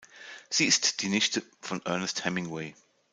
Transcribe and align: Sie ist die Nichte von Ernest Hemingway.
Sie 0.49 0.65
ist 0.65 1.03
die 1.03 1.09
Nichte 1.09 1.43
von 1.59 1.85
Ernest 1.85 2.25
Hemingway. 2.25 2.73